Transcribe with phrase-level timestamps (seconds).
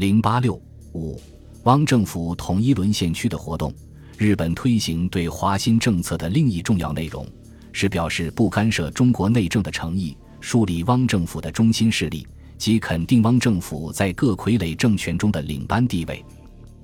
[0.00, 0.54] 零八六
[0.94, 1.20] 五，
[1.64, 3.70] 汪政府统一沦陷区的活动。
[4.16, 7.28] 日本推行对华新政策的另一重要内容，
[7.70, 12.26] 是表示不干涉中国内政的诚意，树立汪政府的中心势力，
[12.56, 16.24] 及肯定汪政府在各傀儡政权中的领班地位。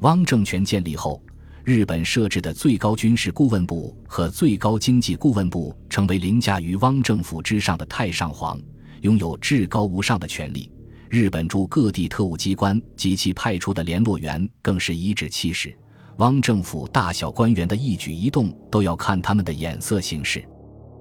[0.00, 1.22] 汪政权建立后，
[1.64, 8.60] 日本设置的最高军事顾问部和最高经济顾问部成为凌驾于汪政府之上的太上皇，
[9.00, 10.70] 拥有至高无上的权力。
[11.08, 15.76] 日本驻各地特务机关及其派出的联络员更是颐指气使。
[16.18, 20.42] 汪政府大小官员的一举一动都要看他们的眼色行事。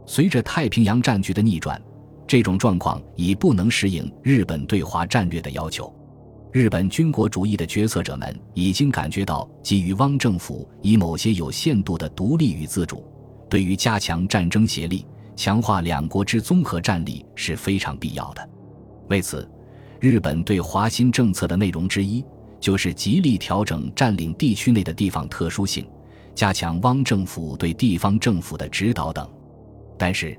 [0.05, 1.82] 随着太平洋战局的逆转，
[2.27, 5.94] 这种状况已不能适应日本对华战略的要求。
[6.52, 13.04] 日本军国主义的决策者们已经感觉到，基于汪政府以某些有限度的独立与自主，
[13.49, 18.49] 对于加强战争协力、强化两国之综合战力是非常必要的。
[19.10, 19.49] 为此，
[20.05, 22.23] 日本对华新政策的内容之一。
[22.58, 25.86] 就是极力调整占领地区内的地方特殊性，
[26.34, 29.30] 加强汪政府对地方政府的指导等。
[29.99, 30.35] 但是，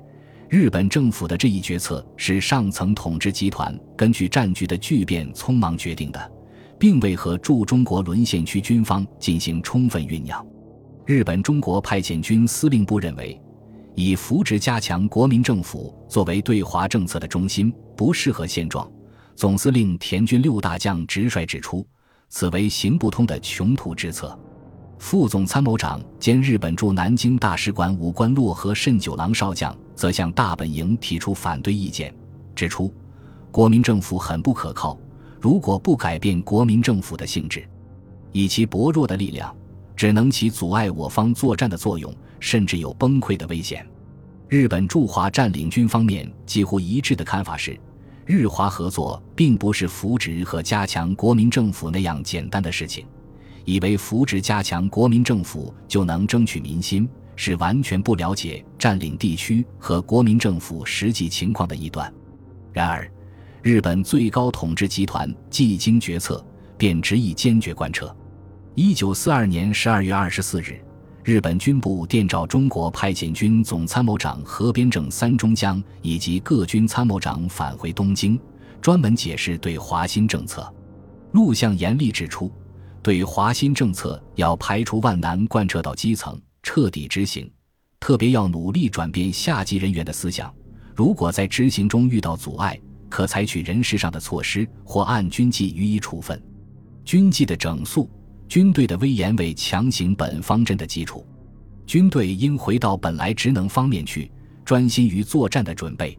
[0.49, 6.31] 日本政府的这一决策是上层统治集团根据战局的巨变匆忙决定的，
[6.77, 10.45] 并未和驻中国沦陷区军方进行充分酝酿。
[11.05, 13.39] 日本中国派遣军司令部认为，
[13.95, 18.91] 以扶植加强国民政府作为对华政策的中心不适合现状。
[19.37, 21.87] 总司令田军六大将直率指出。
[22.29, 24.37] 此为行不通的穷途之策。
[24.99, 32.13] 副总参谋长兼日本驻南京大使馆武官洛河慎九郎少将则向大本营提出反对意见，
[32.55, 32.93] 指出
[33.51, 34.99] 国民政府很不可靠，
[35.39, 37.65] 如果不改变国民政府的性质，
[38.31, 39.55] 以其薄弱的力量，
[39.95, 43.87] 只能起阻碍我方作战的作用，甚至有崩溃的危险。
[44.49, 47.79] 日本驻华占领军方面几乎一致的看法是。
[48.27, 53.05] 日华合作并不是扶植和加强国民政府那样简单的事情，
[53.63, 62.13] 以为扶植加强国民政府就能争取民心，是完全不了解占领地区和国民政府实际情况的一段。
[62.73, 63.09] 然而，
[63.63, 66.45] 日本最高统治集团既经决策，
[66.77, 68.13] 便执意坚决贯彻。
[68.75, 70.83] 一九四二年十二月二十四日。
[71.27, 78.39] 日本军部电召中国派遣军总参谋长河边正三中将以及各军参谋长返回东京，
[78.79, 80.73] 专门解释对华新政策。
[81.33, 82.49] 陆相严厉指出，
[83.03, 87.51] 对华新政策要排除万难贯彻到基层，彻底执行，
[87.99, 90.49] 特别要努力转变下级人员的思想。
[90.95, 96.41] 如果在执行中遇到阻碍，可采取人事上的措施，或按军纪予以处分。
[97.03, 98.09] 军纪的整肃。
[98.47, 101.25] 军队的威严为强行本方针的基础，
[101.85, 104.31] 军队应回到本来职能方面去，
[104.63, 106.17] 专心于作战的准备。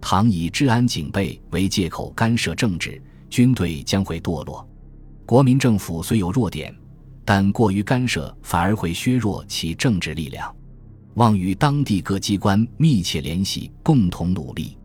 [0.00, 3.00] 倘以治安警备为借口干涉政治，
[3.30, 4.68] 军队将会堕落。
[5.24, 6.74] 国民政府虽有弱点，
[7.24, 10.54] 但过于干涉反而会削弱其政治力量。
[11.14, 14.76] 望与当地各机关密切联系，共同努力。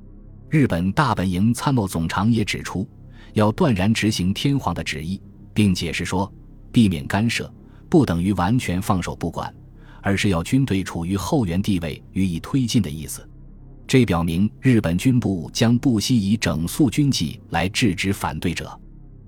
[0.49, 2.87] 日本大本营参谋总长也指出，
[3.33, 5.19] 要断然执行天皇的旨意，
[5.53, 6.31] 并解释说。
[6.71, 7.51] 避免干涉，
[7.89, 9.53] 不等于完全放手不管，
[10.01, 13.27] 而是要军队处于后援地位予以推进的意思。
[13.87, 18.77] 这表明日本军部将不惜以整肃军纪来制止反对者。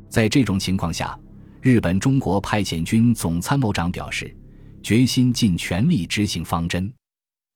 [0.10, 1.18] 在这种情况下，
[1.62, 4.36] 日本中国派遣军总参谋长表示，
[4.84, 6.92] 决心尽全力执行方针。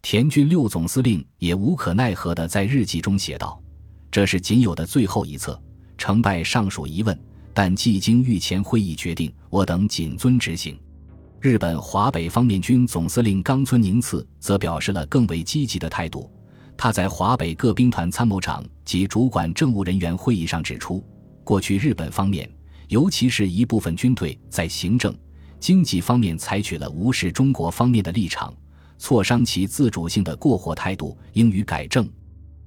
[0.01, 3.61] 田军六总司令也无可奈何地在日记中写道
[4.11, 5.61] ：“这是仅有的最后一策，
[5.97, 7.17] 成败尚属疑问。”
[7.53, 10.77] 但既经御前会议决定，我等谨遵执行。
[11.39, 16.31] 日本华北方面军总司令冈村宁次则表示了更为积极的态度。
[16.75, 21.03] 他在华北各兵团参谋长及主管政务人员会议上指出，
[21.43, 22.49] 过去日本方面，
[22.87, 25.15] 尤其是一部分军队在行政、
[25.59, 28.51] 经济方面采取了无视中国方面的立场，
[28.97, 32.09] 挫伤其自主性的过火态度，应予改正。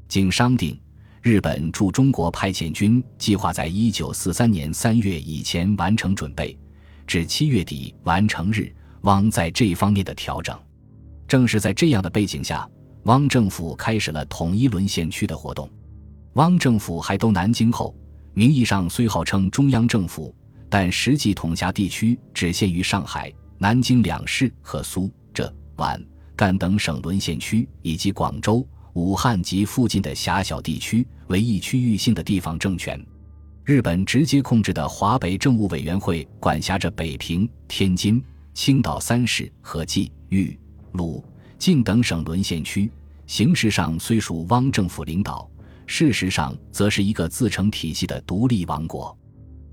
[0.06, 0.78] 经商定。
[1.26, 6.56] 日本驻中国派遣军计划在一九四三年三月以前完成准备，
[7.04, 10.56] 至七月底完成日汪在这方面的调整。
[11.27, 12.65] 正是在这样的背景下，
[13.06, 15.68] 汪政府开始了统一沦陷区的活动。
[16.34, 17.92] 汪政府还都南京后，
[18.33, 20.33] 名义上虽号称中央政府，
[20.71, 26.01] 但实际统辖地区只限于上海、南京两市和苏浙皖
[26.36, 28.65] 赣等省沦陷区，以及广州。
[28.97, 32.98] 武汉及附近的狭小地区为一区域性的地方政权，
[33.63, 40.59] 日本直接控制的华北政务委员会管辖着北平、天津、青岛三市和冀、豫、
[40.93, 41.22] 鲁、
[41.59, 42.91] 晋等省沦陷区。
[43.27, 45.47] 形式上虽属汪政府领导，
[45.84, 49.15] 事实上则是一个自成体系的独立王国。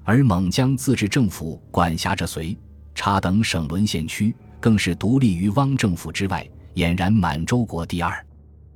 [0.04, 2.58] 而蒙江自治政府管辖着绥、
[2.94, 6.46] 察等省沦陷区，更是独立于汪政府之外，
[6.76, 8.14] 俨然满洲国第二。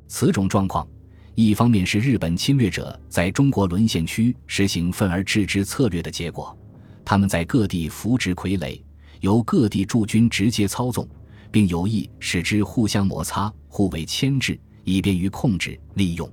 [0.08, 0.88] 此种状况，
[1.36, 6.58] 一方面是日本侵略者在中国沦陷区实行分而治之策略的结果，
[7.06, 8.82] 他们在各地扶植傀儡，
[9.20, 11.08] 由各地驻军直接操纵，
[11.52, 16.28] 并有意使之互相摩擦、互为牵制，以便于控制、利用；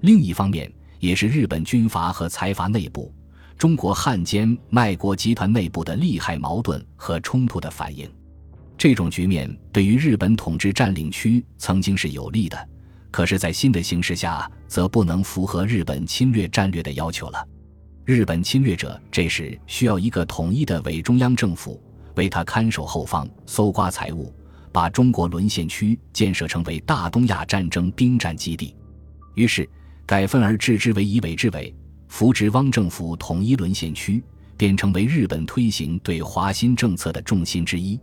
[0.00, 3.12] 另一方面，也是日本军阀和财阀内部。
[3.58, 8.10] 中国汉奸卖国集团内部的利害矛盾和冲突的反应，
[8.78, 12.68] 这种局面对于日本统治占领区曾经是有利的，
[13.10, 17.46] 可是，在新的形势下，则不能符合日本侵略战略的要求了。
[18.04, 21.82] 日本侵略者这时需要一个统一的伪中央政府，
[22.14, 24.32] 为他看守后方、搜刮财物，
[24.72, 28.74] 把中国沦陷区建设成为大东亚战争兵站基地。
[29.34, 29.68] 于是，
[30.06, 31.74] 改分而治之为以伪治伪。
[32.08, 34.22] 扶植汪政府统一沦陷区，
[34.56, 37.98] 便成为日本推行对华新政策的重心之一。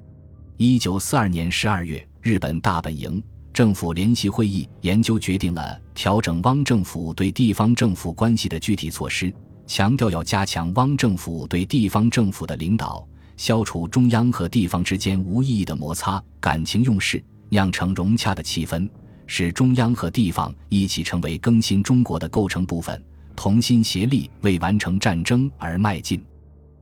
[0.56, 3.22] 一九四二年十二月，日本大本营
[3.58, 9.34] 政府联席会议研究决定了调整汪政府对地方政府关系的具体措施，
[9.66, 13.04] 强调要加强汪政府对地方政府的领导，
[13.36, 17.20] 消除中央和地方之间无意义的摩擦、感情用事，
[17.50, 18.88] 酿成融洽的气氛，
[19.26, 23.04] 使中央和地方一起成为更新中国的构成部分。
[23.36, 26.24] 同心协力为完成战争而迈进，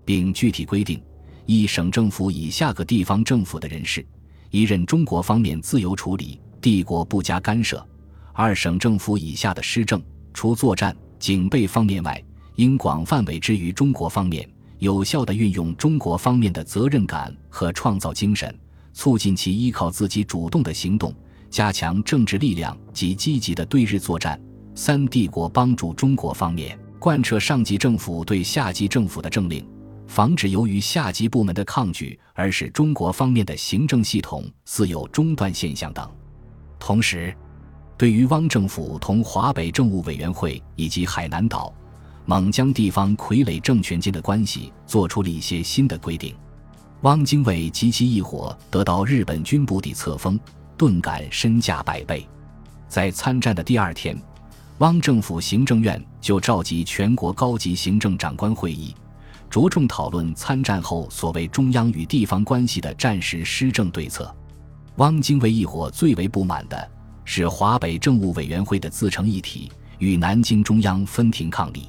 [0.03, 1.01] 并具体规定：
[1.45, 4.05] 一省政府以下各地方政府的人士，
[4.49, 7.77] 一任中国方面自由处理，帝国不加干涉；
[8.33, 10.01] 二省政府以下的施政，
[10.33, 12.19] 除作战警备方面外，
[12.55, 18.51] 应广泛委之于中国方面，有效地运用中国方面的责任感和创造精神，
[18.93, 21.13] 促进其依靠自己主动的行动，
[21.51, 24.41] 加强政治力量及积极的对日作战。
[24.73, 29.63] 三帝国帮助中国方面贯彻上级政府对下级政府的政令，
[30.07, 36.09] 防止由于下级部门的抗拒而使中国方面的行政系统似有中断现象等。
[36.85, 37.35] 同时，
[37.97, 41.73] 对于汪政府同华北政务委员会以及海南岛、
[42.27, 46.35] 蒙江地方傀儡政权间的关系做出了一些新的规定。
[47.01, 50.39] 汪精卫及其一伙得到日本军部底册封，
[50.77, 52.23] 顿感身价百倍。
[52.87, 54.15] 在参战的第二天。
[54.77, 58.93] 汪政府行政院就召集全国高级行政长官会议，
[59.49, 64.31] 着重讨论参战后所谓中央与地方关系的战时施政对策。
[64.97, 66.89] 汪精卫一伙最为不满的
[67.25, 71.87] 是华北政务委员会的自成一体，与南京中央分庭抗礼。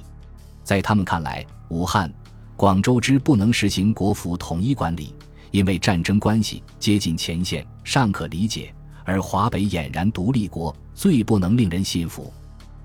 [0.65, 2.13] 在他们看来，武汉、
[2.57, 5.15] 广州之不能实行国府统一管理，
[5.53, 8.75] 因为战争关系接近前线，尚可理解；
[9.05, 12.33] 而华北俨然独立国，最不能令人信服。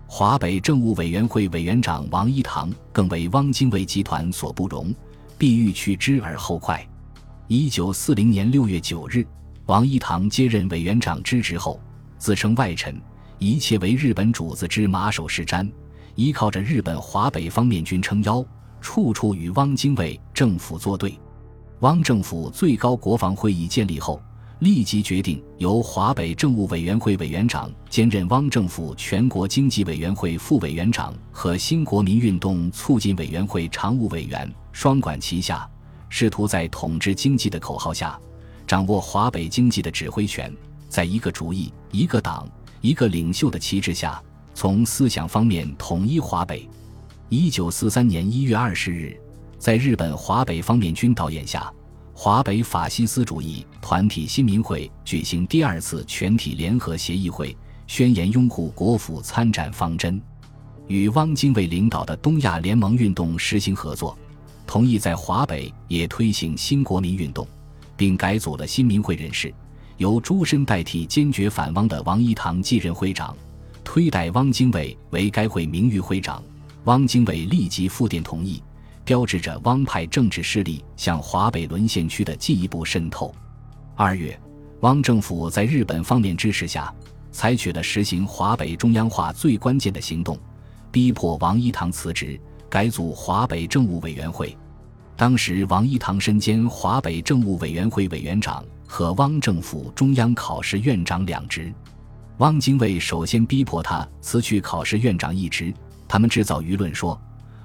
[0.05, 4.93] 华北政务委员会委员长王一堂更为汪精卫集团所不容，
[5.39, 6.85] 必欲去之而后快。
[7.47, 9.25] 一九四零年六月九日，
[9.71, 11.79] 王一堂接任委员长之职后，
[12.17, 13.01] 自称外臣，
[13.37, 15.65] 一切为日本主子之马首是瞻，
[16.15, 18.45] 依靠着日本华北方面军撑腰，
[18.81, 21.17] 处处与汪精卫政府作对。
[21.79, 24.21] 汪政府最高国防会议建立后。
[24.59, 35.67] 立即决定由华北政务委员会委员长兼任汪政府全国经济委员会副委员长和新国民运动促进委员会常务委员双管齐下，
[36.09, 38.19] 试图在统治经济的口号下，
[38.71, 40.49] 掌握华北经济的指挥权，
[40.87, 42.47] 在一个主义、一个党、
[42.79, 44.23] 一个领袖的旗帜下，
[44.53, 46.65] 从思想方面统一华北。
[47.27, 49.19] 一九四三年一月二十日，
[49.59, 51.69] 在日本华北方面军导演下。
[52.13, 57.53] 华北法西斯主义团体新民会举行第二次全体联合协议会，
[57.87, 60.21] 宣言拥护国府参战方针，
[60.87, 64.17] 与汪精卫领导的东亚联盟运动实行合作，
[64.65, 67.45] 同意在华北也推行新国民运动，
[68.01, 69.53] 并改组了新民会人士，
[69.97, 73.37] 由朱深代替坚决反汪的王一堂继任会长，
[73.83, 76.41] 推戴汪精卫为该会名誉会长。
[76.85, 78.59] 汪精卫立即复电同意。
[79.05, 83.31] 标志着汪派政治势力向华北沦陷区的进一步渗透。
[83.95, 84.35] 二月，
[84.79, 86.91] 汪政府在日本方面支持下，
[87.31, 90.35] 采取了实行华北中央化最关键的行动，
[90.91, 94.57] 逼迫王一堂辞职，改组华北政务委员会。
[95.21, 101.71] 当时，王一堂身兼华北政务委员会委员长和汪政府中央考试院长两职。
[102.39, 105.71] 汪精卫首先逼迫他辞去考试院长一职，
[106.07, 107.21] 他们制造舆论说。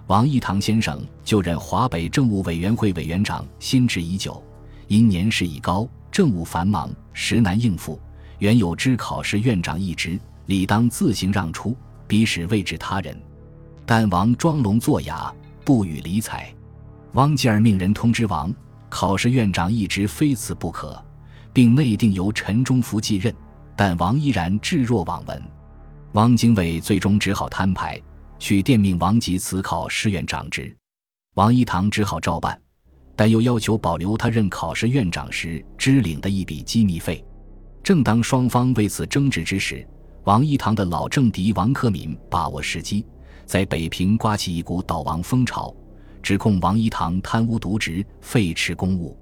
[0.06, 4.44] 王一堂先生就任华北政务委员会委员长，心志已久，
[4.86, 7.98] 因年事已高，政务繁忙，实难应付。
[8.38, 11.74] 原有之考试院长一职，理当自行让出，
[12.06, 13.18] 彼使位置他人。
[13.86, 15.34] 但王装聋作哑，
[15.64, 16.52] 不予理睬。
[17.16, 18.54] 汪继儿命人通知王，
[18.90, 21.02] 考试院长一直非此不可，
[21.50, 23.34] 并内定由陈忠福继任，
[23.74, 25.42] 但王依然置若罔闻。
[26.12, 27.98] 汪精卫最终只好摊牌，
[28.38, 30.76] 去电命王吉辞考试院长职。
[31.36, 32.60] 王一堂只好照办，
[33.16, 37.24] 但又要求保留他任考试院长时支领的一笔机密费。
[37.82, 39.88] 正当双方为此争执之时，
[40.24, 43.06] 王一堂的老政敌王克敏把握时机，
[43.46, 45.74] 在北平刮起一股倒王风潮，
[46.26, 49.16] 指控王一堂贪污渎职、废弛公务。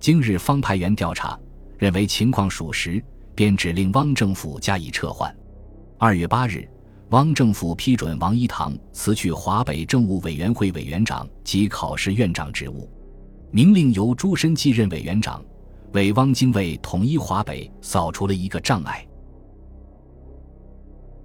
[0.00, 1.38] 今日方派员调查，
[1.78, 3.00] 认为情况属实，
[3.36, 5.32] 便指令汪政府加以撤换。
[5.96, 6.68] 二月八日，
[7.10, 12.90] 汪政府批准王一堂辞去华北政务委员会委员长及考试院长职务，
[13.52, 15.40] 明令由朱深继任委员长。
[15.92, 19.06] 为汪精卫统一华北扫除了一个障碍。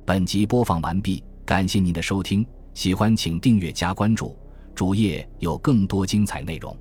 [0.05, 4.37] 本集播放完毕，感谢您的收听，喜欢请订阅加关注，
[4.75, 6.77] 主页有更多精彩内容。